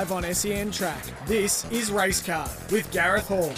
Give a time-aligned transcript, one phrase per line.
[0.00, 1.04] live on SEN Track.
[1.26, 3.52] This is Racecard with Gareth Hall.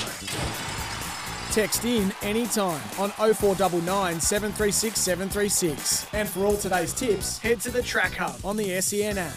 [1.52, 6.06] Text in anytime on 0499 736 736.
[6.12, 9.32] And for all today's tips, head to the Track Hub on the SEN app.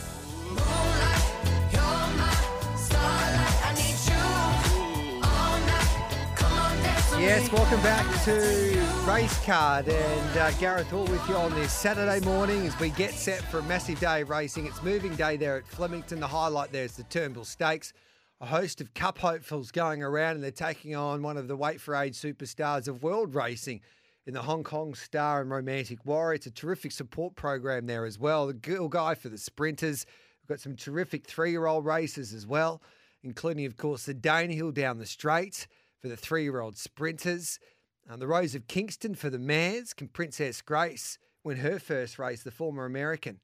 [7.19, 12.25] Yes, welcome back to Race Card and uh, Gareth Hall with you on this Saturday
[12.25, 14.65] morning as we get set for a massive day of racing.
[14.65, 16.19] It's moving day there at Flemington.
[16.19, 17.93] The highlight there is the Turnbull Stakes.
[18.41, 21.79] A host of Cup hopefuls going around and they're taking on one of the weight
[21.79, 23.81] for age superstars of world racing
[24.25, 26.33] in the Hong Kong Star and Romantic Warrior.
[26.33, 28.47] It's a terrific support program there as well.
[28.47, 30.07] The Gilgai for the sprinters.
[30.41, 32.81] We've got some terrific three year old races as well,
[33.21, 35.67] including, of course, the Danehill down the straight
[36.01, 37.59] for the three year old sprinters.
[38.07, 39.93] Um, the Rose of Kingston for the mares.
[39.93, 43.39] Can Princess Grace win her first race, the former American,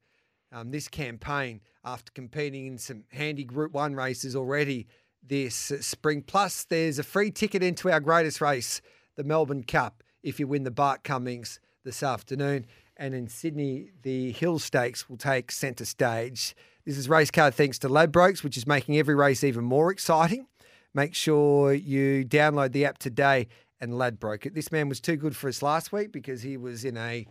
[0.52, 4.86] um, this campaign after competing in some handy Group 1 races already
[5.20, 6.22] this spring?
[6.22, 8.80] Plus, there's a free ticket into our greatest race,
[9.16, 12.64] the Melbourne Cup, if you win the Bart Cummings this afternoon.
[12.96, 16.54] And in Sydney, the Hill Stakes will take centre stage.
[16.86, 20.46] This is race card thanks to Ladbrokes, which is making every race even more exciting.
[20.94, 23.48] Make sure you download the app today
[23.82, 24.54] and Ladbroke it.
[24.54, 27.26] This man was too good for us last week because he was in a,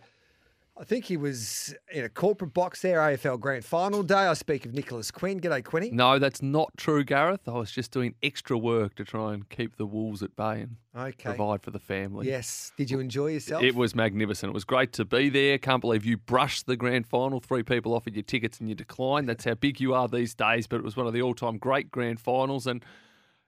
[0.78, 4.16] I think he was in a corporate box there, AFL Grand Final day.
[4.16, 5.40] I speak of Nicholas Quinn.
[5.40, 5.92] G'day, Quinny.
[5.92, 7.48] No, that's not true, Gareth.
[7.48, 10.76] I was just doing extra work to try and keep the Wolves at bay and
[10.94, 11.24] Okay.
[11.30, 12.28] provide for the family.
[12.28, 12.74] Yes.
[12.76, 13.64] Did you enjoy yourself?
[13.64, 14.50] It was magnificent.
[14.50, 15.58] It was great to be there.
[15.58, 17.40] Can't believe you brushed the grand final.
[17.40, 19.30] Three people offered you tickets and you declined.
[19.30, 20.68] That's how big you are these days.
[20.68, 22.68] But it was one of the all-time great grand finals.
[22.68, 22.84] And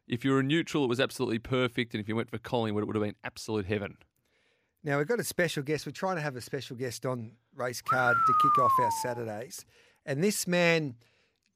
[0.07, 1.93] if you were a neutral, it was absolutely perfect.
[1.93, 3.97] And if you went for Collingwood, it would have been absolute heaven.
[4.83, 5.85] Now we've got a special guest.
[5.85, 9.65] We're trying to have a special guest on race card to kick off our Saturdays,
[10.05, 10.95] and this man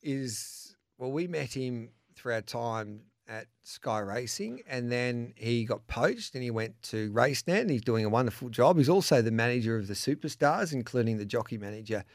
[0.01, 1.11] is well.
[1.11, 6.43] We met him through our time at Sky Racing, and then he got poached and
[6.43, 8.77] he went to RaceNet, and he's doing a wonderful job.
[8.77, 12.05] He's also the manager of the superstars, including the jockey manager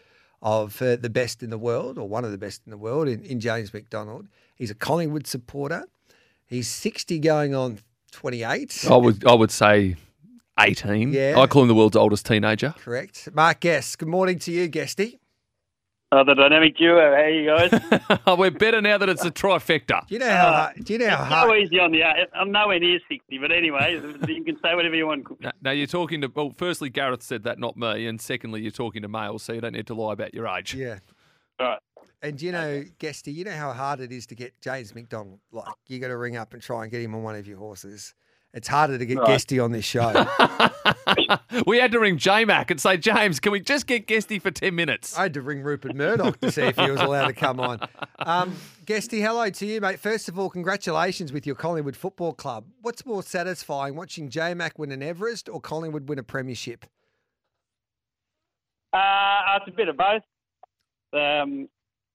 [0.41, 3.07] of uh, the best in the world, or one of the best in the world,
[3.07, 4.29] in, in James McDonald.
[4.57, 5.85] He's a Collingwood supporter.
[6.53, 7.79] He's sixty, going on
[8.11, 8.85] twenty-eight.
[8.91, 9.97] I would, I would say
[10.61, 11.11] 18.
[11.15, 11.37] Yeah.
[11.39, 12.75] I call him the world's oldest teenager.
[12.79, 13.31] Correct.
[13.33, 15.19] Mark Guest, good morning to you, Guesty.
[16.13, 17.17] Uh, the dynamic duo.
[17.17, 18.19] How you guys?
[18.39, 20.07] We're better now that it's a trifecta.
[20.07, 22.03] Do you know how hard, do you know how so hard, easy on the.
[22.35, 23.99] I'm nowhere near sixty, but anyway,
[24.29, 25.25] you can say whatever you want.
[25.41, 26.53] Now- Now you're talking to well.
[26.55, 29.73] Firstly, Gareth said that, not me, and secondly, you're talking to males, so you don't
[29.73, 30.75] need to lie about your age.
[30.75, 30.99] Yeah.
[31.59, 31.79] Right.
[32.23, 35.41] And do you know, Guesty, you know how hard it is to get James McDonald.
[35.51, 37.59] Like you got to ring up and try and get him on one of your
[37.59, 38.15] horses.
[38.55, 39.27] It's harder to get Right.
[39.27, 40.13] Guesty on this show.
[41.67, 44.51] we had to ring J Mac and say, James, can we just get Guesty for
[44.51, 45.19] ten minutes?
[45.19, 47.81] I had to ring Rupert Murdoch to see if he was allowed to come on.
[48.19, 48.55] Um,
[48.85, 49.99] Guesty, hello to you, mate.
[49.99, 52.67] First of all, congratulations with your Collingwood Football Club.
[52.83, 56.85] What's more satisfying, watching J Mac win an Everest or Collingwood win a premiership?
[58.93, 60.23] Uh, it's a bit of both.
[61.15, 61.69] Um,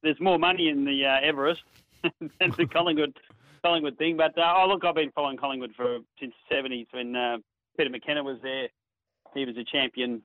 [0.08, 1.62] there's more money in the uh, Everest
[2.04, 3.14] than the Collingwood
[3.64, 7.16] Collingwood thing, but uh, oh look, I've been following Collingwood for since the '70s when
[7.16, 7.38] uh,
[7.78, 8.70] Peter McKenna was there.
[9.34, 10.22] He was a champion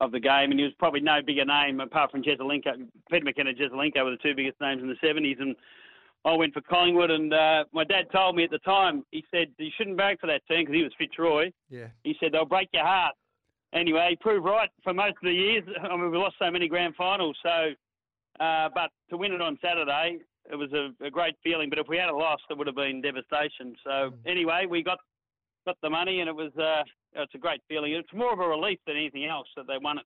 [0.00, 2.88] of the game, and he was probably no bigger name apart from Jesaulenko.
[3.10, 5.54] Peter McKenna and Jesaulenko were the two biggest names in the '70s, and
[6.24, 7.12] I went for Collingwood.
[7.12, 10.26] And uh, my dad told me at the time, he said you shouldn't barrack for
[10.26, 11.52] that team because he was Fitzroy.
[11.70, 11.86] Yeah.
[12.02, 13.14] He said they'll break your heart.
[13.72, 15.64] Anyway, he proved right for most of the years.
[15.82, 17.36] I mean, we lost so many grand finals.
[17.42, 17.70] So,
[18.40, 20.18] uh, but to win it on Saturday,
[20.50, 21.68] it was a, a great feeling.
[21.70, 23.74] But if we had a lost, it would have been devastation.
[23.84, 24.98] So anyway, we got
[25.66, 26.82] got the money, and it was uh,
[27.14, 27.92] it's a great feeling.
[27.92, 30.04] It's more of a relief than anything else that they won it.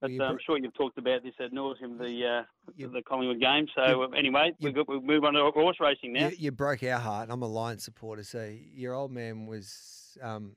[0.00, 2.42] But uh, I'm br- sure you've talked about this at nauseum, the uh,
[2.74, 3.66] You- the Collingwood game.
[3.76, 6.28] So uh, anyway, you- we got, we move on to horse racing now.
[6.30, 7.28] You, you broke our heart.
[7.30, 10.56] I'm a Lions supporter, so your old man was, um,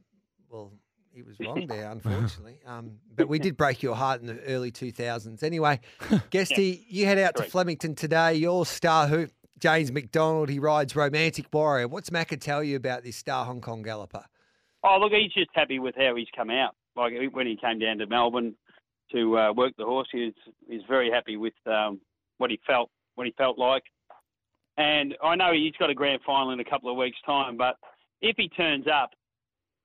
[0.49, 0.71] well,
[1.15, 2.59] he was wrong there, unfortunately.
[2.65, 5.41] Um, but we did break your heart in the early 2000s.
[5.41, 5.79] Anyway,
[6.29, 8.35] Guesty, you head out to Flemington today.
[8.35, 11.87] Your star hoop, James McDonald, he rides Romantic Warrior.
[11.87, 14.25] What's Macca tell you about this star Hong Kong galloper?
[14.83, 16.75] Oh, look, he's just happy with how he's come out.
[16.95, 18.55] Like when he came down to Melbourne
[19.11, 20.33] to uh, work the horse, he's
[20.69, 21.99] he's very happy with um,
[22.37, 23.83] what he felt, what he felt like.
[24.77, 27.77] And I know he's got a grand final in a couple of weeks' time, but
[28.21, 29.11] if he turns up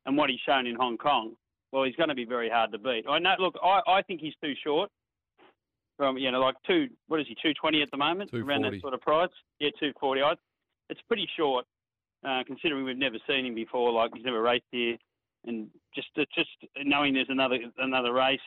[0.07, 1.33] and what he's shown in Hong Kong,
[1.73, 3.05] well, he's going to be very hard to beat.
[3.09, 3.35] I know.
[3.39, 4.91] Look, I, I think he's too short.
[5.97, 8.77] From you know, like two, what is he, two twenty at the moment, around 240.
[8.77, 9.29] that sort of price.
[9.59, 10.23] Yeah, two forty.
[10.89, 11.67] It's pretty short,
[12.27, 13.93] uh, considering we've never seen him before.
[13.93, 14.97] Like he's never raced here,
[15.47, 16.49] and just just
[16.85, 18.41] knowing there's another another race,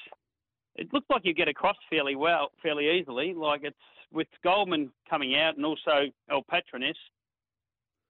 [0.76, 3.34] it looks like you get across fairly well, fairly easily.
[3.36, 3.78] Like it's
[4.12, 6.98] with Goldman coming out and also El Patroness,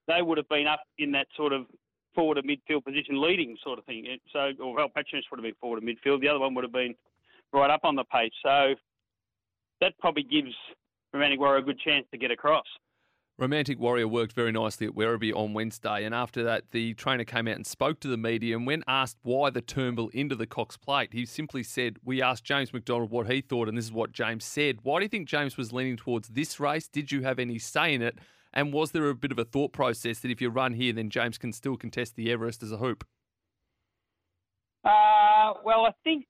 [0.08, 1.66] they would have been up in that sort of
[2.14, 4.06] forward of midfield position, leading sort of thing.
[4.32, 6.20] So, or El Patroness would have been forward of midfield.
[6.20, 6.94] The other one would have been
[7.52, 8.32] right up on the pace.
[8.42, 8.74] So
[9.80, 10.54] that probably gives
[11.12, 12.66] Romantic Warrior a good chance to get across.
[13.36, 17.48] Romantic Warrior worked very nicely at Werribee on Wednesday, and after that, the trainer came
[17.48, 18.56] out and spoke to the media.
[18.56, 22.44] And when asked why the Turnbull into the Cox Plate, he simply said, "We asked
[22.44, 25.28] James McDonald what he thought, and this is what James said." Why do you think
[25.28, 26.86] James was leaning towards this race?
[26.86, 28.20] Did you have any say in it?
[28.54, 31.10] And was there a bit of a thought process that if you run here, then
[31.10, 33.04] James can still contest the Everest as a hoop?
[34.84, 36.24] Uh, well, I think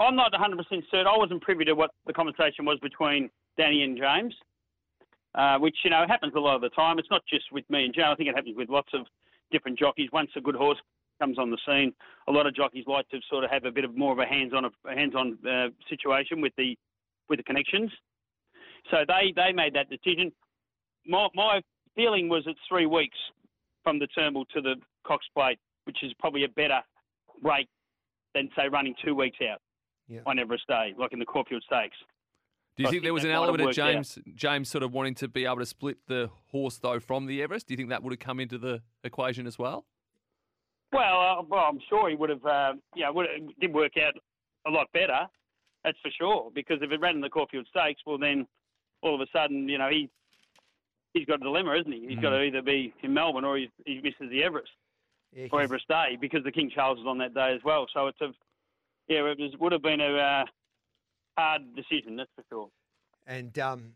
[0.00, 0.56] I'm not 100%
[0.90, 1.06] certain.
[1.06, 4.34] I wasn't privy to what the conversation was between Danny and James,
[5.36, 6.98] uh, which, you know, happens a lot of the time.
[6.98, 8.10] It's not just with me and Joe.
[8.10, 9.06] I think it happens with lots of
[9.52, 10.08] different jockeys.
[10.12, 10.78] Once a good horse
[11.20, 11.92] comes on the scene,
[12.26, 14.26] a lot of jockeys like to sort of have a bit of more of a
[14.26, 16.76] hands-on a hands-on uh, situation with the
[17.28, 17.90] with the connections.
[18.90, 20.32] So they they made that decision
[21.08, 21.60] my, my
[21.96, 23.16] feeling was it's three weeks
[23.82, 24.74] from the Turnbull to the
[25.06, 26.80] Cox Plate, which is probably a better
[27.42, 27.68] rate
[28.34, 29.60] than say running two weeks out
[30.08, 30.20] yeah.
[30.26, 31.96] on Everest Day, like in the Caulfield Stakes.
[32.76, 34.34] Do you think, think there was an element of James out.
[34.36, 37.66] James sort of wanting to be able to split the horse though from the Everest?
[37.66, 39.84] Do you think that would have come into the equation as well?
[40.92, 42.44] Well, uh, well, I'm sure he would have.
[42.44, 44.14] Uh, yeah, would it did work out
[44.66, 45.26] a lot better.
[45.84, 46.50] That's for sure.
[46.54, 48.46] Because if it ran in the Caulfield Stakes, well, then
[49.02, 50.08] all of a sudden, you know, he
[51.14, 52.06] he's got a dilemma, isn't he?
[52.08, 52.22] He's mm.
[52.22, 54.70] got to either be in Melbourne or he, he misses the Everest
[55.34, 57.86] yeah, or Everest Day because the King Charles is on that day as well.
[57.92, 58.28] So it's a
[59.08, 60.44] yeah, it was, would have been a uh,
[61.36, 62.68] hard decision, that's for sure.
[63.26, 63.92] And um,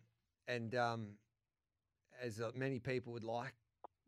[0.49, 1.07] and um,
[2.21, 3.55] as uh, many people would like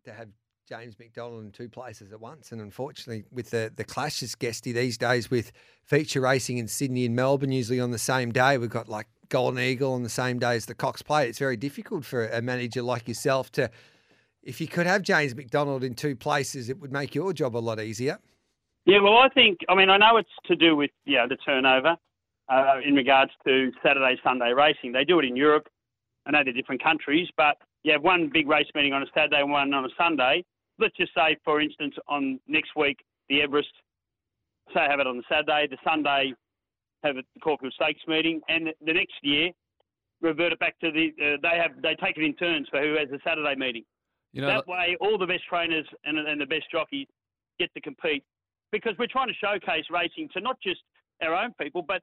[0.05, 0.29] to have
[0.69, 2.53] James McDonald in two places at once.
[2.53, 5.53] And unfortunately, with the, the clashes, Guesty, these days with
[5.85, 9.61] feature racing in Sydney and Melbourne, usually on the same day, we've got like Golden
[9.61, 11.29] Eagle on the same day as the Cox Plate.
[11.29, 13.71] It's very difficult for a manager like yourself to,
[14.43, 17.59] if you could have James McDonald in two places, it would make your job a
[17.59, 18.19] lot easier.
[18.87, 21.97] Yeah, well, I think, I mean, I know it's to do with, yeah, the turnover
[22.49, 24.93] uh, in regards to Saturday, Sunday racing.
[24.93, 25.69] They do it in Europe.
[26.27, 29.41] I know they're different countries, but you have one big race meeting on a Saturday
[29.41, 30.45] and one on a Sunday.
[30.79, 32.99] Let's just say, for instance, on next week,
[33.29, 33.69] the Everest,
[34.75, 36.35] say have it on the Saturday, the Sunday
[37.05, 39.51] have a Caulfield Stakes meeting, and the next year
[40.21, 42.97] revert it back to the uh, they have they take it in turns for who
[42.99, 43.85] has the Saturday meeting.
[44.33, 47.07] You know, that way, all the best trainers and, and the best jockeys
[47.61, 48.25] get to compete
[48.73, 50.81] because we're trying to showcase racing to not just
[51.23, 52.03] our own people, but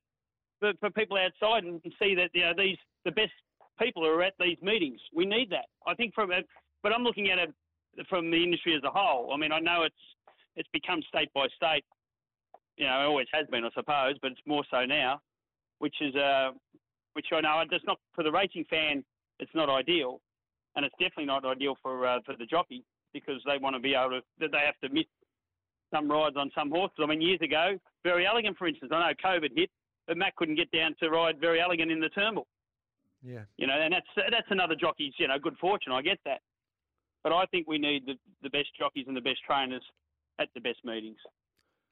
[0.59, 3.33] for, for people outside and see that you know these the best
[3.81, 4.99] people are at these meetings.
[5.13, 5.65] We need that.
[5.87, 6.31] I think from
[6.83, 7.53] but I'm looking at it
[8.07, 9.33] from the industry as a whole.
[9.33, 9.95] I mean, I know it's
[10.55, 11.83] it's become state by state
[12.77, 15.21] you know, it always has been, I suppose, but it's more so now,
[15.79, 16.51] which is uh,
[17.13, 19.03] which I know it's not for the racing fan.
[19.39, 20.21] It's not ideal,
[20.75, 22.83] and it's definitely not ideal for uh, for the jockey
[23.13, 24.21] because they want to be able to.
[24.39, 25.05] They have to miss
[25.93, 26.97] some rides on some horses.
[27.01, 29.69] I mean, years ago, Verry Elleegant, for instance, I know COVID hit,
[30.07, 32.47] but Matt couldn't get down to ride Verry Elleegant in the Turnbull.
[33.23, 33.41] Yeah.
[33.57, 35.91] You know, and that's that's another jockey's you know good fortune.
[35.91, 36.41] I get that,
[37.23, 39.83] but I think we need the the best jockeys and the best trainers
[40.39, 41.17] at the best meetings.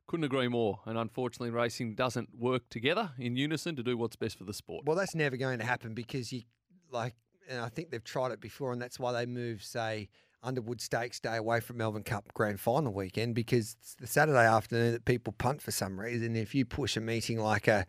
[0.09, 0.79] Couldn't agree more.
[0.87, 4.83] And unfortunately, racing doesn't work together in unison to do what's best for the sport.
[4.83, 6.41] Well, that's never going to happen because you,
[6.89, 7.13] like,
[7.47, 10.09] and I think they've tried it before, and that's why they move, say,
[10.41, 14.93] Underwood Stakes Day away from Melbourne Cup Grand Final weekend because it's the Saturday afternoon
[14.93, 16.35] that people punt for some reason.
[16.35, 17.85] If you push a meeting like a,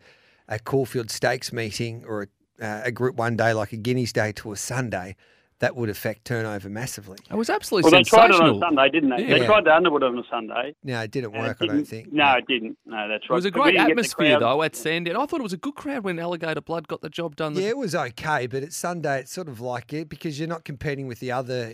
[0.47, 2.27] a Caulfield Stakes meeting or
[2.59, 5.15] a, uh, a Group One day like a Guineas Day to a Sunday,
[5.61, 7.17] that would affect turnover massively.
[7.29, 8.27] It was absolutely well, sensational.
[8.27, 9.27] they tried it on Sunday, didn't they?
[9.27, 9.39] Yeah.
[9.39, 10.75] They tried the Underwood on a Sunday.
[10.83, 12.11] No, it didn't work, it didn't, I don't think.
[12.11, 12.77] No, it didn't.
[12.85, 13.35] No, that's right.
[13.35, 15.17] It was a great atmosphere, though, at Sandown.
[15.17, 17.55] I thought it was a good crowd when Alligator Blood got the job done.
[17.55, 20.65] Yeah, it was okay, but at Sunday, it's sort of like it because you're not
[20.65, 21.73] competing with the other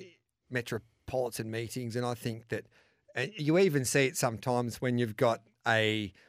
[0.51, 1.95] metropolitan meetings.
[1.95, 2.65] And I think that
[3.37, 6.13] you even see it sometimes when you've got a–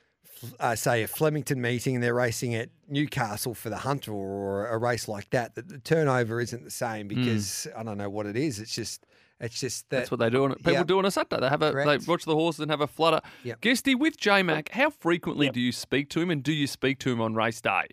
[0.60, 4.78] uh, say a Flemington meeting and they're racing at Newcastle for the Hunter or a
[4.78, 7.22] race like that, that the turnover isn't the same hmm.
[7.22, 7.78] because mm.
[7.78, 8.58] I don't know what it is.
[8.58, 9.06] It's just
[9.40, 10.44] it's just that, that's what they do.
[10.44, 10.86] On, people yep.
[10.86, 11.40] do on a Saturday.
[11.40, 12.04] They have a Correct.
[12.04, 13.20] they watch the horses and have a flutter.
[13.44, 13.60] Yep.
[13.60, 15.54] Guesty with J Mac, how frequently yep.
[15.54, 17.86] do you speak to him, and do you speak to him on race day?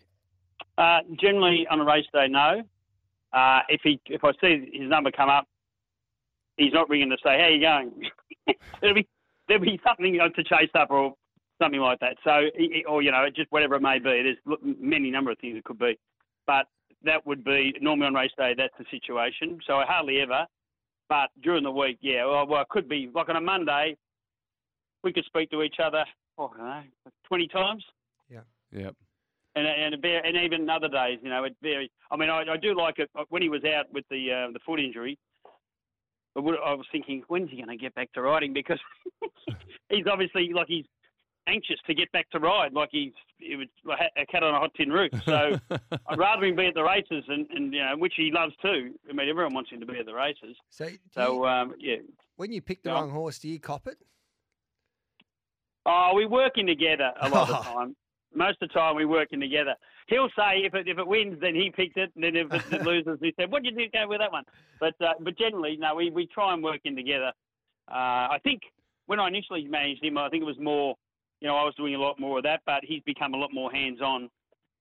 [0.77, 2.63] Uh, generally on a race day, no.
[3.31, 5.47] Uh, if he if I see his number come up,
[6.57, 7.91] he's not ringing to say how you going.
[8.81, 9.07] there'll be
[9.47, 11.13] there'll be something to chase up or
[11.62, 12.17] something like that.
[12.24, 12.50] So,
[12.88, 14.21] or you know, just whatever it may be.
[14.24, 15.97] There's many number of things it could be,
[16.47, 16.65] but
[17.03, 18.53] that would be normally on race day.
[18.57, 19.59] That's the situation.
[19.65, 20.45] So I hardly ever.
[21.07, 23.95] But during the week, yeah, well, well it could be like on a Monday.
[25.03, 26.03] We could speak to each other.
[26.38, 26.81] Oh, I don't know,
[27.27, 27.83] twenty times.
[28.29, 28.39] Yeah.
[28.71, 28.95] Yep.
[29.55, 31.91] and and a and even other days, you know, it very.
[32.12, 34.59] I mean, I, I do like it when he was out with the uh, the
[34.65, 35.17] foot injury.
[36.35, 38.51] I I was thinking, when's he going to get back to riding?
[38.51, 38.79] Because
[39.89, 40.85] he's obviously like he's
[41.47, 44.59] anxious to get back to ride, like he's it was like a cat on a
[44.59, 45.11] hot tin roof.
[45.25, 45.59] So
[46.07, 48.93] I'd rather him be at the races, and, and you know, which he loves too.
[49.09, 50.55] I mean, everyone wants him to be at the races.
[50.69, 51.97] So, do you- um, yeah.
[52.37, 52.95] when you pick the Yeah.
[52.95, 53.97] wrong horse, do you cop it?
[55.85, 57.95] Oh, we're working together a lot of the time.
[58.33, 59.75] Most of the time, we're working together.
[60.07, 62.81] He'll say if it if it wins, then he picked it, and then if it
[62.85, 64.43] loses, he said, "What did you go with that one?"
[64.79, 67.31] But uh, but generally, no, we, we try and work in together.
[67.89, 68.61] Uh, I think
[69.05, 70.95] when I initially managed him, I think it was more,
[71.45, 73.53] you know, I was doing a lot more of that, but he's become a lot
[73.53, 74.31] more hands on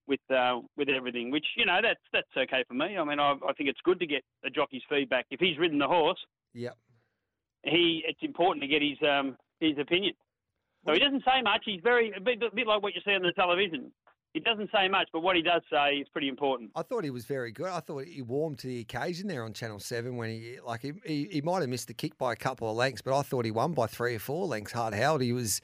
[0.09, 2.97] with uh, with everything, which you know that's that's okay for me.
[2.97, 5.27] I mean, I, I think it's good to get a jockey's feedback.
[5.31, 6.19] If he's ridden the horse,
[6.55, 6.75] Yep.
[7.65, 10.15] he it's important to get his um, his opinion.
[10.87, 11.61] So he doesn't say much.
[11.67, 13.93] He's very a bit, a bit like what you see on the television.
[14.33, 16.71] He doesn't say much, but what he does say is pretty important.
[16.75, 17.69] I thought he was very good.
[17.69, 20.93] I thought he warmed to the occasion there on Channel Seven when he like he,
[21.05, 23.45] he, he might have missed the kick by a couple of lengths, but I thought
[23.45, 24.73] he won by three or four lengths.
[24.73, 25.21] Hard held.
[25.21, 25.61] He was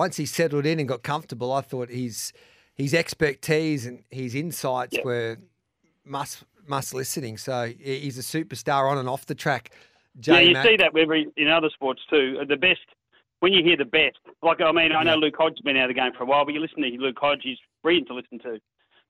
[0.00, 1.52] once he settled in and got comfortable.
[1.52, 2.32] I thought his
[2.74, 5.04] his expertise and his insights Yeah.
[5.04, 5.36] were
[6.04, 7.36] must must listening.
[7.36, 9.64] So he's a superstar on and off the track.
[10.26, 10.66] yeah, you Mac.
[10.66, 12.24] see that every in other sports too.
[12.48, 12.86] The best
[13.40, 14.18] when you hear the best.
[14.42, 16.44] Like I mean, I know Luke Hodge's been out of the game for a while,
[16.46, 17.40] but you listen to Luke Hodge.
[17.42, 18.52] He's brilliant to listen to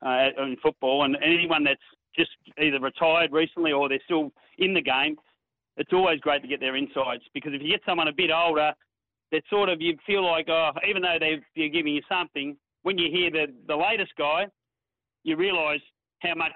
[0.08, 2.30] uh, in football, and anyone that's just
[2.60, 5.14] either retired recently or they're still in the game.
[5.76, 8.72] It's always great to get their insights because if you get someone a bit older,
[9.32, 12.98] that sort of you feel like oh, even though they they're giving you something, when
[12.98, 14.46] you hear the the latest guy,
[15.24, 15.82] you realise
[16.20, 16.52] how much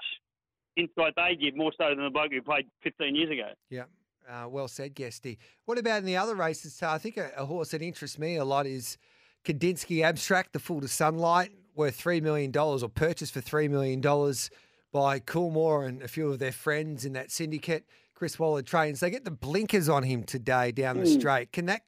[0.76, 3.50] insight they give more so than the bloke who played 15 years ago.
[3.70, 3.84] Yeah.
[4.28, 5.38] Uh, well said, Guesty.
[5.66, 6.74] What about in the other races?
[6.74, 8.96] So I think a, a horse that interests me a lot is
[9.44, 15.20] Kandinsky Abstract, the Full to Sunlight, worth $3 million or purchased for $3 million by
[15.20, 17.84] Coolmore and a few of their friends in that syndicate.
[18.14, 19.00] Chris Waller trains.
[19.00, 21.18] They get the blinkers on him today down the Mm.
[21.20, 21.52] straight.
[21.52, 21.82] Can that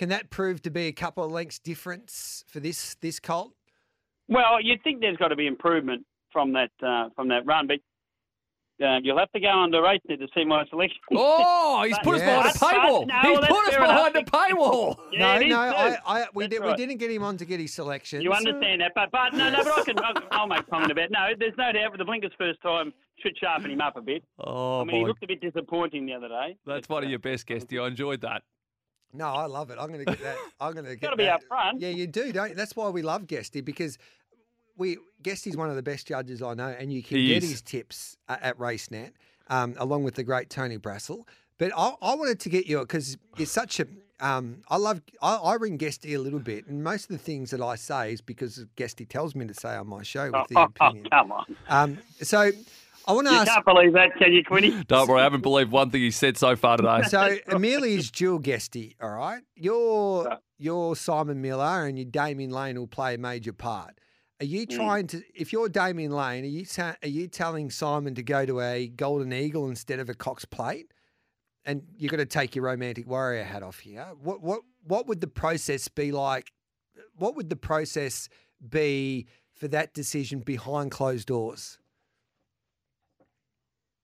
[0.00, 3.52] can that prove to be a couple of lengths difference for this this colt?
[4.28, 7.80] Well, you'd think there's got to be improvement from that uh, from that run, but
[8.82, 10.96] uh, you'll have to go on to race it to see my selection.
[11.14, 13.06] Oh, he's put us behind a paywall.
[13.08, 14.12] No, he's put us fair enough.
[14.14, 14.96] behind a paywall.
[15.12, 15.58] Yeah, no, no.
[15.58, 16.78] I, I, we, That's did, we right.
[16.78, 18.22] didn't get him on to get his selection.
[18.22, 21.10] You understand that, but but no, no, but I can I'll, I'll make comment about
[21.10, 21.26] no.
[21.38, 24.24] There's no doubt with the blinkers first time should sharpen him up a bit.
[24.38, 26.56] Oh, I mean, he looked a bit disappointing the other day.
[26.64, 27.78] That's but, one of your best, Guesty.
[27.78, 28.44] I enjoyed that.
[29.12, 29.78] No, I love it.
[29.80, 30.36] I'm going to get that.
[30.60, 31.42] I'm going to get Gotta be that.
[31.48, 31.72] upfront.
[31.78, 32.54] Yeah, you do, don't you?
[32.54, 33.98] That's why we love Guesty because
[34.76, 37.50] we Guesty's one of the best judges I know, and you can He get is.
[37.50, 39.10] his tips at, at RaceNet,
[39.48, 41.24] um, along with the great Tony Brassel.
[41.58, 43.86] But I, I wanted to get you because it's such a.
[44.20, 45.00] Um, I love.
[45.20, 48.12] I, I ring Guesty a little bit, and most of the things that I say
[48.12, 51.06] is because Guesty tells me to say on my show with the Oh, opinion.
[51.10, 51.56] come on!
[51.68, 52.50] Um, so
[53.10, 53.52] I want to You ask.
[53.52, 54.84] can't believe that, can you, Quinny?
[54.88, 57.02] Don't worry, I haven't believed one thing he said so far today.
[57.08, 59.42] So Amelia's Jewel guesty, all right?
[59.56, 60.38] Your Right.
[60.58, 63.98] your Simon Miller and your Damian Lane will play a major part.
[64.40, 64.76] Are you Mm.
[64.76, 65.22] trying to?
[65.34, 68.86] If you're Damian Lane, are you ta- are you telling Simon to go to a
[68.88, 70.92] Golden Eagle instead of a Cox Plate?
[71.64, 74.06] And you've got to take your romantic warrior hat off here.
[74.22, 76.52] What what what would the process be like?
[77.16, 78.28] What would the process
[78.66, 81.78] be for that decision behind closed doors?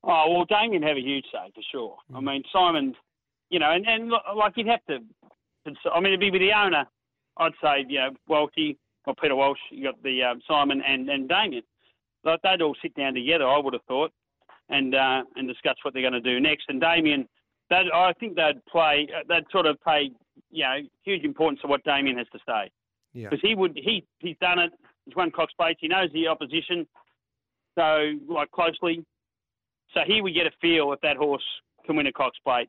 [0.07, 1.97] Oh well, Damian have a huge say for sure.
[2.15, 2.25] I Mm.
[2.25, 2.95] mean, Simon,
[3.51, 4.99] you know, and, and like you'd have to.
[5.93, 6.87] I mean, it'd be with the owner.
[7.39, 9.59] I'd say, you know, Walty or Peter Walsh.
[9.71, 11.63] You got the um, Simon and and Damian.
[12.25, 13.47] Like they'd all sit down together.
[13.47, 14.13] I would have thought,
[14.69, 16.67] and uh, and discuss what they're going to do next.
[16.69, 17.29] And Damian,
[17.71, 19.09] that I think they'd play.
[19.15, 20.11] uh, They'd sort of pay,
[20.51, 22.71] you know, huge importance to what Damian has to say
[23.13, 23.29] Yeah.
[23.29, 24.73] because he would he he's done it.
[25.05, 25.79] He's won Cox Plates.
[25.83, 26.87] He knows the opposition
[27.77, 29.05] so like closely.
[29.95, 31.45] So here we get a feel if that horse
[31.85, 32.69] can win a Cox Plate.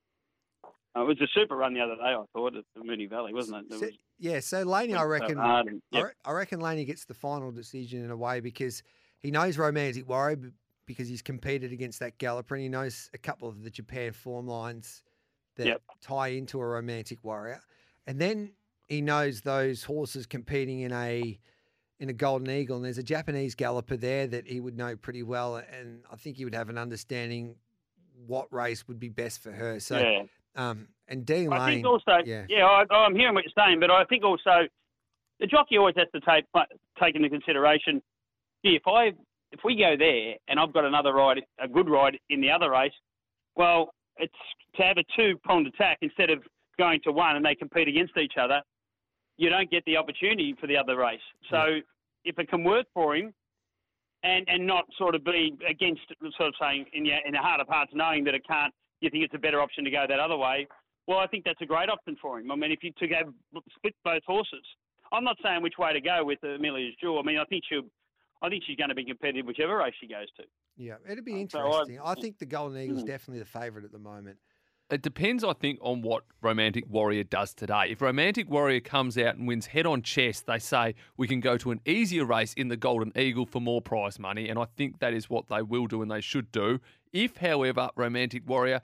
[0.95, 2.01] Uh, it was a super run the other day.
[2.03, 3.73] I thought at the Moonee Valley, wasn't it?
[3.75, 4.39] It was yeah.
[4.39, 5.37] So Laney, I reckon.
[5.37, 8.81] hard and- I re- I reckon Laney gets the final decision in a way because
[9.19, 10.51] he knows Romantic Warrior
[10.85, 14.47] because he's competed against that Galloper and he knows a couple of the Japan form
[14.47, 15.03] lines
[15.57, 15.81] that Yep.
[16.01, 17.59] tie into a Romantic Warrior.
[18.07, 18.53] And then
[18.87, 21.37] he knows those horses competing in a
[21.99, 25.23] in a Golden Eagle and there's a Japanese Galloper there that he would know pretty
[25.23, 27.55] well and I think he would have an understanding
[28.25, 29.79] what race would be best for her.
[29.79, 30.23] So yeah.
[30.55, 32.45] um and Dean I think also, yeah.
[32.49, 34.67] yeah, I, I'm hearing what you're saying, but I think also
[35.39, 36.45] the jockey always has to take
[37.01, 38.01] take into consideration.
[38.63, 39.11] Gee, if I
[39.51, 42.69] if we go there and I've got another ride, a good ride in the other
[42.71, 42.91] race,
[43.55, 44.33] well, it's
[44.75, 46.39] to have a two pronged attack instead of
[46.77, 48.61] going to one and they compete against each other.
[49.37, 51.21] You don't get the opportunity for the other race.
[51.51, 51.79] So
[52.25, 53.33] if it can work for him,
[54.23, 56.01] and and not sort of be against
[56.37, 58.73] sort of saying in your in the heart of hearts knowing that it can't.
[58.99, 60.67] You think it's a better option to go that other way.
[61.05, 62.49] Well, I think that's a great option for him.
[62.51, 63.31] I mean, if you to go
[63.75, 64.65] split both horses,
[65.11, 67.19] I'm not saying which way to go with Amelia's Jewel.
[67.19, 67.83] I mean, I think she'll.
[68.41, 70.43] I think she's going to be competitive whichever race she goes to.
[70.77, 71.99] Yeah, it'd be Uh, so I- interesting.
[72.03, 73.07] I think the Golden Eagle's Mm.
[73.07, 74.37] definitely the favourite at the moment.
[74.89, 77.87] It depends, I think, on what Romantic Warrior does today.
[77.89, 81.57] If Romantic Warrior comes out and wins head on chest, they say we can go
[81.57, 84.99] to an easier race in the Golden Eagle for more prize money, and I think
[84.99, 86.79] that is what they will do and they should do.
[87.11, 88.81] If, however, Romantic Warrior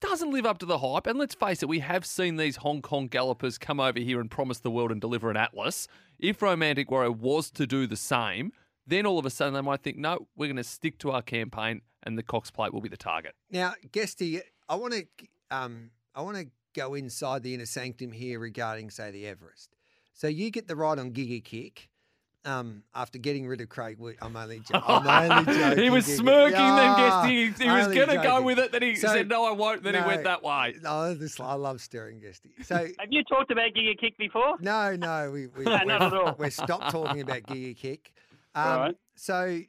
[0.00, 2.80] doesn't live up to the hype, and let's face it, we have seen these Hong
[2.80, 5.88] Kong gallopers come over here and promise the world and deliver an Atlas.
[6.18, 8.52] If Romantic Warrior was to do the same,
[8.86, 11.20] then all of a sudden they might think, no, we're going to stick to our
[11.20, 13.34] campaign and the Cox Plate will be the target.
[13.50, 15.06] Now, Guesty, I want to
[15.50, 19.74] um, I want to go inside the inner sanctum here regarding, say, the Everest.
[20.12, 21.88] So you get the ride on Giga Kick.
[22.44, 25.82] Um, after getting rid of Craig, Wi- I'm only, jo- I'm only joking.
[25.84, 26.16] he was Giga.
[26.18, 28.72] smirking, then guessed he, he was going to go with it.
[28.72, 30.02] Then he So- said, "No, I won't." Then No.
[30.02, 30.76] he went that way.
[30.80, 32.52] No, this I love stirring Guesty.
[32.62, 34.56] So Have you talked about Giga Kick before?
[34.60, 36.24] no, no, we we No, not at all.
[36.38, 38.12] we're, we're stopped talking about Giga Kick.
[38.54, 38.94] Um, Right.
[39.16, 39.60] So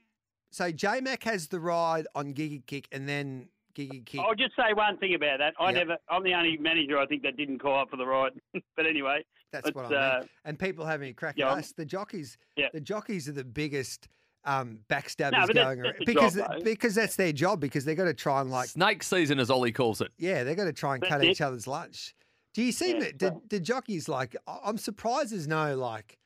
[0.51, 3.49] so J Mac has the ride on Giga Kick, and then
[3.87, 4.19] Giga Kick.
[4.21, 5.53] I'll just say one thing about that.
[5.59, 5.75] I Yep.
[5.75, 5.97] never.
[6.09, 8.33] I'm the only manager I think that didn't call up for the ride.
[8.75, 9.97] but anyway, That's it's, what I mean.
[9.97, 11.71] uh, and people having a crack yeah, at us.
[11.71, 12.67] The jockeys, Yeah.
[12.73, 14.07] the jockeys are the biggest
[14.45, 17.83] um, backstabbers No, but that's- going that's around because job, because that's their job because
[17.85, 20.11] they've got to try and like Snake season, as Ollie calls it.
[20.17, 21.29] yeah they've got to try and That's cut it.
[21.29, 22.15] each other's lunch.
[22.53, 23.19] Do you see Yeah, that?
[23.49, 26.17] The, so- jockeys like I- I'm surprised there's no like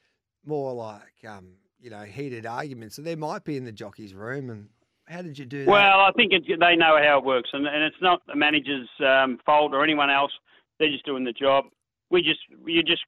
[0.45, 2.95] more like um, you know heated arguments.
[2.95, 4.49] So there might be in the jockeys room.
[4.51, 4.69] And
[5.07, 5.71] how did you do that?
[5.71, 8.89] well, I think it, they know how it works, and, and it's not the manager's
[9.05, 10.31] um, fault or anyone else.
[10.79, 11.65] They're just doing the job.
[12.09, 13.01] We just, you just,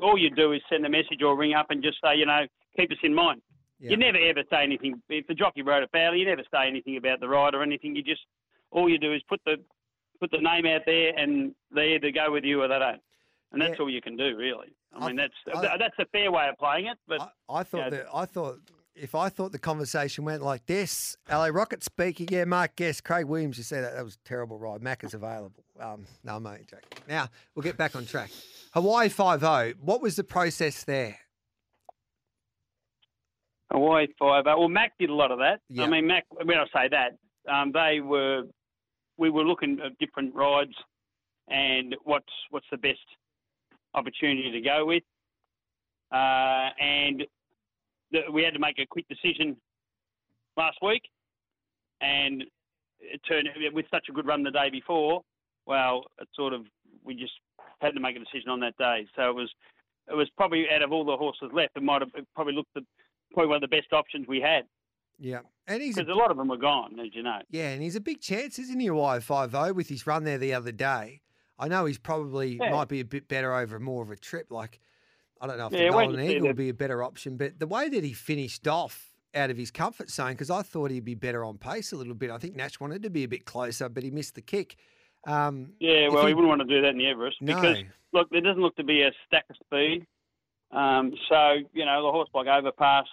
[0.00, 2.42] all you do is send a message or ring up and just say, you know,
[2.76, 3.42] keep us in mind.
[3.80, 3.90] Yeah.
[3.90, 5.02] You never ever say anything.
[5.08, 7.96] If the jockey rode it badly, you never say anything about the ride or anything.
[7.96, 8.22] You just,
[8.70, 9.56] all you do is put the,
[10.20, 13.00] put the name out there, and they either go with you or they don't.
[13.52, 13.82] And that's Yeah.
[13.82, 14.68] all you can do, really.
[14.94, 17.28] I I- mean, that's I- that's a fair way of playing it, but I,
[17.60, 17.90] I thought yeah.
[17.90, 18.58] that I thought
[18.94, 23.24] if I thought the conversation went like this, LA Rocket speaking, yeah, Mark Guest, Craig
[23.26, 24.82] Williams, you say that that was a terrible ride.
[24.82, 25.64] Mac is available.
[25.80, 26.86] Um, no, I'm only joking.
[27.08, 28.30] Now we'll get back on track.
[28.74, 29.72] Hawaii Five O.
[29.80, 31.16] What was the process there?
[33.70, 34.44] Hawaii Five.
[34.46, 35.60] Well, Mac did a lot of that.
[35.68, 35.84] Yeah.
[35.84, 36.24] I mean, Mac.
[36.30, 37.16] When I say that,
[37.52, 38.42] um, they were,
[39.16, 40.74] we were looking at different rides,
[41.48, 42.98] and what's what's the best
[43.94, 45.02] opportunity to go with,
[46.12, 47.24] uh, and
[48.32, 49.56] we had to make a quick decision
[50.56, 51.02] last week,
[52.00, 52.44] and
[53.00, 55.22] it turned with such a good run the day before.
[55.66, 56.62] Well, it sort of
[57.04, 57.32] we just
[57.80, 59.06] had to make a decision on that day.
[59.16, 59.50] So it was
[60.10, 62.74] it was probably out of all the horses left, it might have it probably looked
[62.74, 62.82] the
[63.32, 64.64] probably one of the best options we had
[65.18, 67.38] Yeah, and he's a, because a lot of them were gone, as you know.
[67.50, 68.86] yeah, and he's a big chance, isn't he?
[68.86, 71.22] Hawaii Five O with his run there the other day.
[71.58, 72.70] I know he's probably Yeah.
[72.70, 74.50] might be a bit better over more of a trip.
[74.50, 74.80] Like
[75.42, 77.66] I don't know if Yeah, the Golden Eagle would be a better option, but the
[77.66, 81.14] way that he finished off out of his comfort zone, because I thought he'd be
[81.16, 82.30] better on pace a little bit.
[82.30, 84.76] I think Nash wanted to be a bit closer, but he missed the kick.
[85.26, 87.54] Um, Yeah, well, he- he wouldn't want to do that in the Everest No.
[87.56, 87.78] because
[88.12, 90.06] look, there doesn't look to be a stack of speed.
[90.70, 93.06] Um, so you know, the horse like Overpass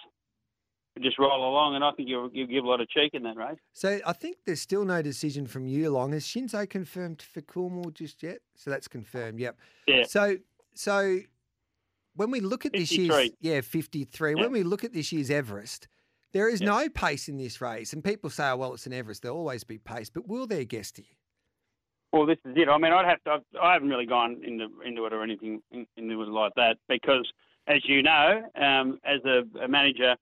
[0.94, 3.22] would just roll along, and I think you'll, you'll give a lot of cheek in
[3.24, 3.58] that race.
[3.72, 6.12] So I think there's still no decision from you long.
[6.12, 8.38] Has Shinzo confirmed for Coolmore just yet?
[8.56, 9.38] So that's confirmed.
[9.40, 9.56] Yep.
[9.86, 10.02] Yeah.
[10.04, 10.36] So
[10.74, 11.18] so
[12.14, 13.36] when we look at this year's 53.
[13.40, 14.42] yeah 53, Yeah.
[14.42, 15.88] when we look at this year's Everest,
[16.32, 16.68] there is Yeah.
[16.68, 19.22] no pace in this race, and people say, oh, well, it's an Everest.
[19.22, 21.16] There'll always be pace, but will there, Guesty?
[22.12, 22.68] Well, this is it.
[22.68, 23.30] I mean, I'd have to.
[23.30, 26.76] I've, I haven't really gone into into it or anything in- into it like that
[26.88, 27.30] because,
[27.68, 30.16] as you know, um, as a, a manager,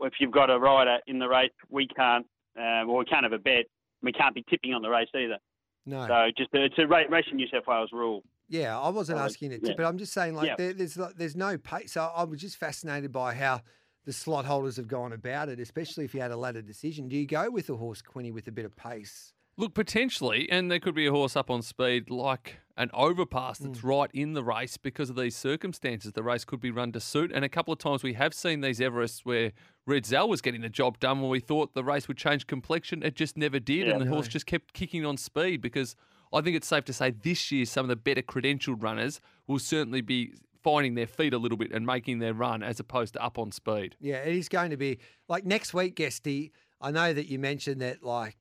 [0.00, 2.26] if you've got a rider in the race, we can't.
[2.58, 3.66] Uh, well, we can't have a bet.
[4.02, 5.38] We can't be tipping on the race either.
[5.86, 6.04] No.
[6.08, 8.22] So just it's a ra- racing New South Wales rule.
[8.50, 9.74] Yeah, I wasn't Oh, asking it, yeah.
[9.76, 10.56] but I'm just saying, like, Yeah.
[10.56, 11.92] there, there's there's no pace.
[11.92, 13.62] So I was just fascinated by how
[14.04, 17.08] the slot holders have gone about it, especially if you had a ladder decision.
[17.08, 19.32] Do you go with a horse Quinny with a bit of pace?
[19.56, 23.64] Look, potentially, and there could be a horse up on speed like an overpass Mm.
[23.66, 26.12] that's right in the race because of these circumstances.
[26.12, 27.30] The race could be run to suit.
[27.34, 29.52] And a couple of times we have seen these Everests where
[29.86, 33.02] Redzel was getting the job done when we thought the race would change complexion.
[33.02, 33.86] It just never did.
[33.86, 33.92] Yeah.
[33.92, 35.94] and the horse just kept kicking on speed because
[36.32, 39.58] I think it's safe to say this year some of the better credentialed runners will
[39.58, 43.22] certainly be finding their feet a little bit and making their run as opposed to
[43.22, 43.96] up on speed.
[44.00, 46.52] Yeah, it is going to be like next week, Guesty.
[46.80, 48.36] I know that you mentioned that, like,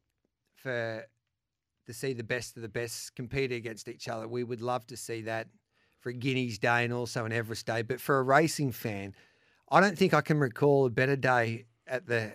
[0.55, 1.05] for
[1.87, 4.95] to see the best of the best compete against each other, we would love to
[4.95, 5.47] see that
[5.99, 7.81] for Guineas Day and also an Everest Day.
[7.81, 9.15] But for a racing fan,
[9.71, 12.33] I don't think I can recall a better day at the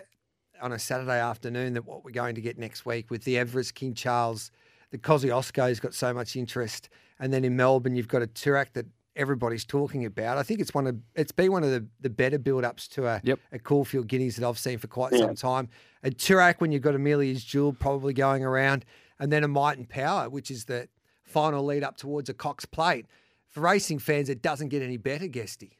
[0.61, 3.75] on a Saturday afternoon that what we're going to get next week with the Everest,
[3.75, 4.51] King Charles,
[4.95, 8.85] the Kosciuszko's got so much interest, and then in Melbourne you've got a Toorak that
[9.15, 10.37] everybody's talking about.
[10.37, 13.07] I think it's one of it's been one of the, the better build ups to
[13.07, 13.39] a, Yep.
[13.51, 15.19] a Caulfield Guineas that I've seen for quite Yeah.
[15.19, 15.69] some time.
[16.03, 18.85] A Toorak when you've got Amelia's Jewel probably going around,
[19.19, 20.87] and then a Might and Power, which is the
[21.23, 23.05] final lead up towards a Cox Plate.
[23.49, 25.77] For racing fans, it doesn't get any better, Guesty.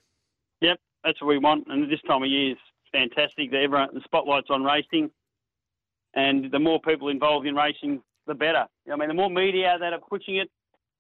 [0.62, 1.68] Yep, that's what we want.
[1.68, 2.58] And this time of year is
[2.92, 3.52] fantastic.
[3.52, 5.12] The, everyone, the spotlight's on racing,
[6.14, 8.66] and the more people involved in racing, the better.
[8.92, 10.50] I mean, the more media that are pushing it.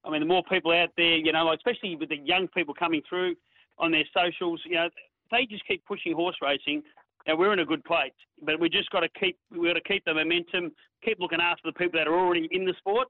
[0.03, 3.01] I mean, the more people out there, you know, especially with the young people coming
[3.09, 3.35] through
[3.77, 4.61] on their socials.
[4.65, 4.89] You know,
[5.31, 6.83] they just keep pushing horse racing.
[7.27, 9.81] Now we're in a good place, but we just got to keep we got to
[9.81, 10.71] keep the momentum,
[11.03, 13.07] keep looking after the people that are already in the sport.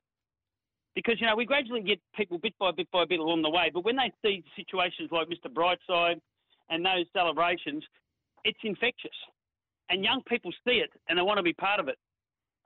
[0.95, 3.69] Because you know we gradually get people bit by bit by bit along the way,
[3.73, 5.51] but when they see situations like Mr.
[5.51, 6.21] Brightside
[6.69, 7.83] and those celebrations,
[8.45, 9.11] it's infectious,
[9.89, 11.97] and young people see it and they want to be part of it.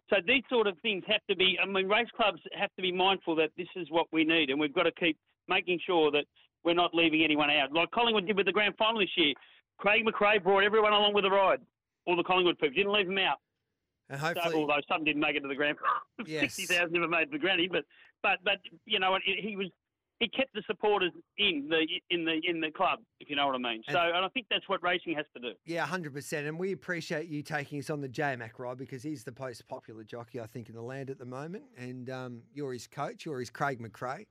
[0.09, 1.57] So these sort of things have to be.
[1.61, 4.59] I mean, race clubs have to be mindful that this is what we need, and
[4.59, 5.17] we've got to keep
[5.47, 6.25] making sure that
[6.63, 9.33] we're not leaving anyone out, like Collingwood did with the grand final this year.
[9.77, 11.59] Craig McRae brought everyone along with the ride,
[12.05, 12.75] all the Collingwood people.
[12.75, 13.37] Didn't leave them out.
[14.09, 15.77] And So, although some didn't make it to the grand
[16.25, 16.41] Yes.
[16.41, 17.85] sixty thousand never made the granny, but
[18.23, 19.67] but but you know he was
[20.19, 23.55] he kept the supporters in the in the in the club, if you know what
[23.55, 23.81] I mean.
[23.87, 25.53] And- So and I think that's what racing has to do.
[25.65, 26.47] yeah, hundred percent.
[26.47, 29.67] And we appreciate you taking us on the J Mac ride because he's the most
[29.67, 31.63] popular jockey I think in the land at the moment.
[31.77, 33.25] And um, you're his coach.
[33.25, 34.25] You're his Craig McRae.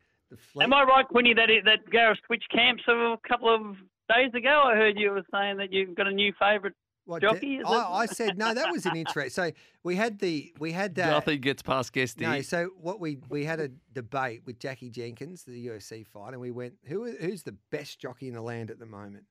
[0.60, 3.76] Am I right, Quinny, that that Gareth switched camps a couple of
[4.14, 4.62] days ago?
[4.66, 6.74] I heard you were saying that you've got a new favourite.
[7.08, 8.02] What, jockey, is I.
[8.02, 8.52] I said no.
[8.52, 9.34] That was an interest.
[9.34, 9.50] So
[9.82, 11.08] we had the we had that.
[11.08, 12.26] Nothing gets past Guesty.
[12.26, 16.40] No, so what we we had a debate with Jackie Jenkins, the UFC fighter, and
[16.42, 19.24] we went, who who's the best jockey in the land at the moment?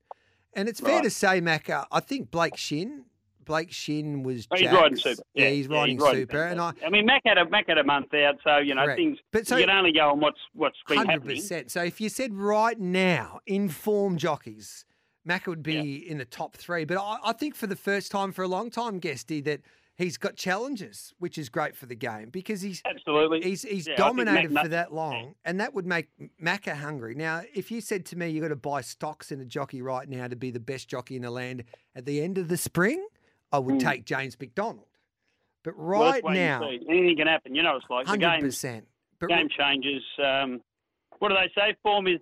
[0.55, 3.05] And it's fair to say, Mac, uh, I think Blake Shin.
[3.45, 4.47] Blake Shin was.
[4.49, 5.21] Oh, he's riding super.
[5.35, 6.73] Yeah, he's riding super, and I.
[6.83, 8.97] I mean, Mac had a Mac had a month out, so you know Correct.
[8.97, 9.19] things.
[9.31, 11.67] But so- you can only go on what's what's been Hundred happening.
[11.67, 14.83] So if you said right now, informed jockeys,
[15.27, 16.85] Mac would be in the top three.
[16.85, 19.59] But I, I think for the first time for a long time, Guesty, that
[19.97, 23.41] he's got challenges, which is great for the game because he's Absolutely.
[23.41, 26.07] He's he's Yeah, dominated Mac- for that long, and that would make
[26.41, 27.13] Macca hungry.
[27.13, 30.07] Now, if you said to me you've got to buy stocks in a jockey right
[30.07, 33.05] now to be the best jockey in the land at the end of the spring,
[33.51, 33.79] I would Mm.
[33.83, 34.85] take James McDonald.
[35.63, 37.53] But right now, anything can happen.
[37.53, 38.41] You know, what it's like the hundred game.
[38.41, 38.87] percent.
[39.19, 40.03] But Game changes.
[40.23, 40.61] Um,
[41.19, 41.75] what do they say?
[41.83, 42.19] Form is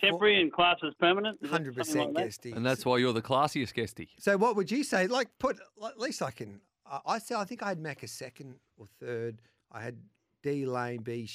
[0.00, 1.44] temporary and class is permanent.
[1.46, 2.26] Hundred percent like?
[2.26, 2.52] Guesty.
[2.52, 4.08] and that's why you're the classiest Guesty.
[4.18, 5.06] So what would you say?
[5.06, 6.60] Like put at least I can.
[6.86, 9.40] I, I say I think I had Macca second or third.
[9.72, 9.96] I had
[10.42, 11.28] D Lane B,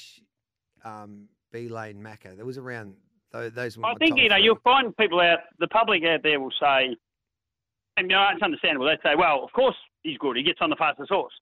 [0.83, 2.35] um, B Lane Macca.
[2.35, 2.95] There was around
[3.31, 3.51] those.
[3.53, 4.43] those were I think you know three.
[4.43, 6.95] you'll find people out, the public out there will say,
[7.97, 8.85] and you know it's understandable.
[8.85, 10.37] They say, well, of course he's good.
[10.37, 11.33] He gets on the fastest horse,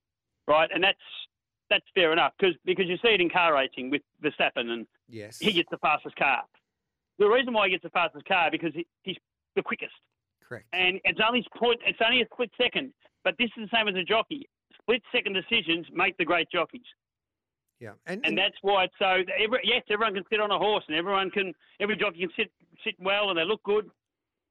[0.47, 0.69] right?
[0.73, 0.99] And that's
[1.69, 5.39] that's fair enough because because you see it in car racing with Verstappen and yes.
[5.39, 6.43] he gets the fastest car.
[7.19, 9.17] The reason why he gets the fastest car because he, he's
[9.55, 9.93] the quickest,
[10.47, 10.65] Correct.
[10.73, 11.79] and it's only split.
[11.85, 12.93] It's only a split second.
[13.23, 14.49] But this is the same as a jockey.
[14.81, 16.81] Split second decisions make the great jockeys.
[17.79, 19.23] Yeah, and, and that's why it's so.
[19.43, 21.53] Every, yes, everyone can sit on a horse, and everyone can.
[21.79, 22.51] Every jockey can sit
[22.83, 23.89] sit well, and they look good.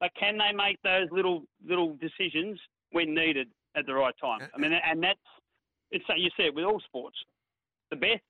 [0.01, 2.59] But can they make those little little decisions
[2.91, 4.41] when needed at the right time?
[4.55, 5.19] I mean, and that's
[5.91, 7.17] it's like you said with all sports.
[7.91, 8.23] The best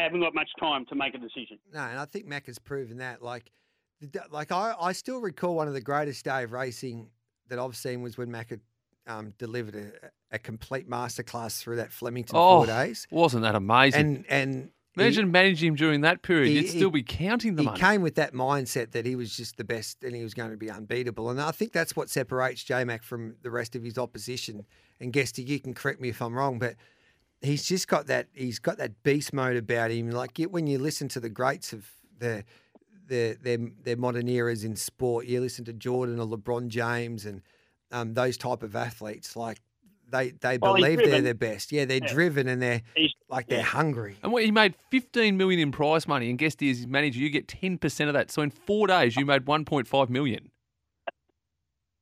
[0.00, 1.58] haven't got much time to make a decision.
[1.72, 3.22] no, and I think Mac has proven that.
[3.22, 3.50] Like,
[4.30, 7.08] like I, I still recall one of the greatest day of racing
[7.48, 8.60] that I've seen was when Mac had
[9.06, 14.00] um, delivered a, a complete masterclass through that Flemington Oh, four days, wasn't that amazing?
[14.00, 16.48] and and he- Imagine managing him during that period.
[16.48, 17.78] he- You'd he- still be counting the he money.
[17.78, 20.56] came with that mindset that he was just the best and he was going to
[20.56, 21.28] be unbeatable.
[21.30, 24.64] And I think that's what separates J Mac from the rest of his opposition.
[24.98, 26.76] And Guesty, you can correct me if I'm wrong, but
[27.42, 30.10] he's just got that he's got that beast mode about him.
[30.10, 32.44] Like when you listen to the greats of the
[33.08, 37.42] their their their modern eras in sport, you listen to Jordan or LeBron James and
[37.92, 39.60] um, those type of athletes, like
[40.10, 41.24] they they Well, believe they're driven.
[41.24, 41.70] their best.
[41.72, 42.12] Yeah, they're Yeah.
[42.12, 43.64] driven and they're He's, like they're yeah.
[43.64, 44.16] hungry.
[44.22, 47.18] And what he made 15 million in prize money, and guess is his manager.
[47.20, 48.30] You get 10% of that.
[48.30, 50.50] So in four days, you made 1.5 million.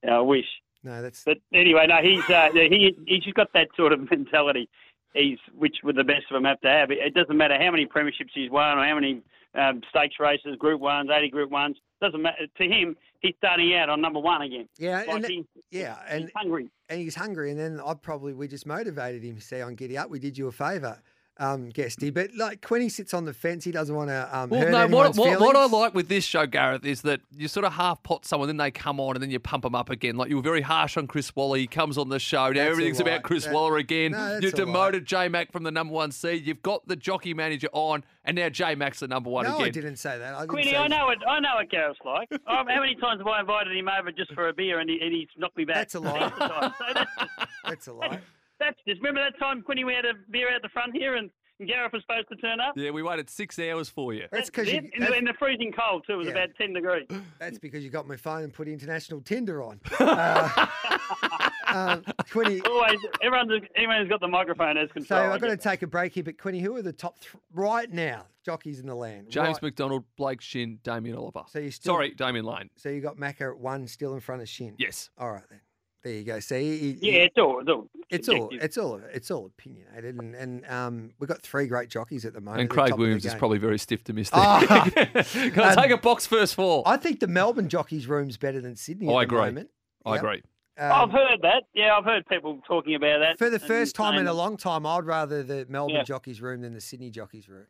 [0.09, 0.45] I wish.
[0.83, 4.69] No, that's But anyway, no, he's uh, he he's just got that sort of mentality.
[5.15, 6.91] He's which with the best of them have to have.
[6.91, 9.23] It doesn't matter how many premierships he's won or how many
[9.55, 11.77] um, stakes races, Group Ones, eighty Group Ones.
[12.01, 12.97] Doesn't matter to him.
[13.21, 14.69] He's starting out on number one again.
[14.77, 16.69] yeah, Like and he's, yeah, he's and hungry.
[16.91, 17.51] and he's hungry.
[17.53, 19.37] And then I probably we just motivated him.
[19.37, 21.01] to Say on Giddy Up, we did you a favour.
[21.39, 22.11] Um, Guesty.
[22.11, 23.65] But like Quinny sits on the fence.
[23.65, 26.09] He doesn't want to um, Well, hurt no, what, anyone's what, what I like with
[26.09, 29.17] this show, Gareth, is that you sort of half pot someone, then they come on,
[29.17, 30.17] and then you pump them up again.
[30.17, 31.59] Like you were very harsh on Chris Waller.
[31.59, 32.49] He comes on the show.
[32.49, 33.13] Now That's everything's all right.
[33.15, 34.13] about Chris That- Waller again.
[34.13, 34.55] No, you all right.
[34.55, 36.47] demoted J Mac from the number one seed.
[36.47, 39.67] You've got the jockey manager on, and now J Mac's the number one No, again.
[39.67, 40.35] I didn't say that.
[40.35, 42.31] I didn't Queenie, say I know what I know what Gareth's like.
[42.47, 44.99] Um, how many times have I invited him over just for a beer and, he,
[45.01, 45.77] and he's knocked me back?
[45.77, 46.31] That's a lie.
[46.39, 47.11] So that's,
[47.65, 48.21] That's a lie.
[48.61, 51.31] That's just remember that time Quinny we had a beer out the front here and,
[51.61, 52.75] and Gareth was supposed to turn up.
[52.77, 54.27] Yeah, we waited six hours for you.
[54.33, 54.79] That's because you.
[54.79, 56.15] in, the, in the freezing cold too.
[56.15, 56.33] It was Yeah.
[56.35, 57.07] about ten degrees.
[57.39, 59.81] That's because you got my phone and put international Tinder on.
[61.67, 65.21] Uh, um, Quinny, Always, everyone's everyone's got the microphone as so control.
[65.23, 67.35] I I've got to take a break here, but Quinny, who are the top th-
[67.53, 69.29] right now jockeys in the land?
[69.31, 71.43] James Right- McDonald, Blake Shin, Damien Oliver.
[71.49, 72.71] So you still- Sorry, Damian Lane.
[72.77, 74.75] So you got Macca at one, still in front of Shin.
[74.79, 75.11] Yes.
[75.19, 75.61] All right then.
[76.05, 76.39] There you go.
[76.39, 80.17] See, he, he- Yeah, it's all, it's all, it's all it's all it's all opinionated,
[80.17, 82.61] and and um, we've got three great jockeys at the moment.
[82.61, 84.41] And Craig top of the Williams is probably very stiff to miss there.
[84.43, 84.89] Ah.
[84.95, 86.83] Can I Um, take a box first four?
[86.87, 89.09] I think the Melbourne jockeys room's better than Sydney.
[89.09, 89.39] Oh, at I the agree.
[89.41, 89.71] moment.
[90.05, 90.23] I Yep.
[90.23, 90.43] agree.
[90.77, 91.63] Um, I've heard that.
[91.73, 93.39] Yeah, I've heard people talking about that.
[93.39, 96.03] for the first time in a long time, I'd rather the Melbourne Yeah.
[96.03, 97.67] jockeys room than the Sydney jockeys room.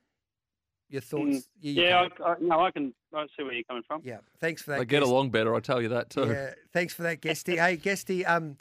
[0.89, 1.23] Your thoughts?
[1.23, 2.95] Mm, You- you Yeah, can't- I, I, no, I can.
[3.13, 4.03] I see where you're coming from.
[4.05, 4.19] yeah.
[4.41, 4.79] Thanks for that.
[4.79, 6.27] They get Guest- along better, I tell you that too.
[6.29, 7.57] Yeah, thanks for that, Guesty.
[7.59, 8.57] hey, Guesty, um,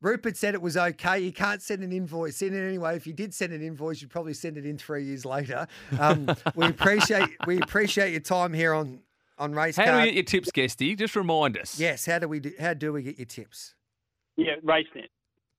[0.00, 1.18] Rupert said it was okay.
[1.20, 2.96] You can't send an invoice in it anyway.
[2.96, 5.66] If you did send an invoice, you'd probably send it in three years later.
[5.98, 9.00] Um, we appreciate we appreciate your time here on
[9.38, 10.94] on race How do we get your tips, Guesty?
[10.96, 11.78] Just remind us.
[11.80, 13.74] yes, how do we do, how do we get your tips?
[14.36, 15.08] Yeah, RaceNet,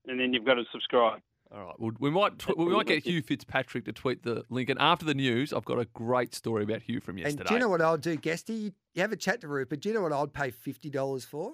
[0.07, 1.19] and then you've got to subscribe.
[1.51, 1.79] All right.
[1.79, 5.05] Well, we might tw- we might get Hugh Fitzpatrick to tweet the link, and after
[5.05, 7.39] the news, I've got a great story about Hugh from yesterday.
[7.41, 8.53] And do you know what I'll do, Guesty?
[8.53, 9.79] You, you have a chat to Rupert.
[9.79, 11.53] Do you know what I'd pay fifty dollars for?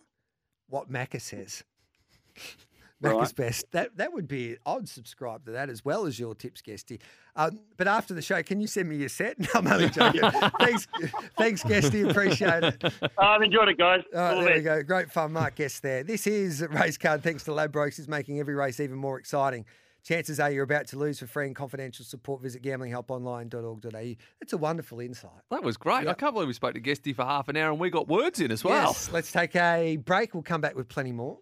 [0.68, 1.64] What Macca says.
[3.04, 3.36] Macca's Right.
[3.36, 3.70] best.
[3.72, 4.56] That that would be.
[4.66, 7.00] I'd subscribe to that as well as your tips, Guesty.
[7.36, 9.38] Um, but after the show, can you send me your set?
[9.40, 10.22] No, I'm only joking.
[10.60, 10.88] thanks,
[11.38, 12.02] thanks, Guesty.
[12.04, 12.84] Appreciate it.
[13.18, 14.04] I've enjoyed it, guys.
[14.16, 14.84] All right, All the there we go.
[14.84, 16.04] Great fun, Mark Guest there.
[16.04, 17.22] This is Race Card.
[17.24, 19.66] Thanks to Ladbrokes, is making every race even more exciting.
[20.04, 21.20] Chances are you're about to lose.
[21.20, 24.16] For free and confidential support, visit gamblinghelponline.org.au.
[24.40, 25.32] That's a wonderful insight.
[25.50, 26.08] That was great.
[26.08, 28.40] I can't believe we spoke to Guesty for half an hour and we got words
[28.42, 28.90] in as well.
[28.90, 29.10] Yes.
[29.12, 30.34] Let's take a break.
[30.34, 31.40] We'll come back with plenty more.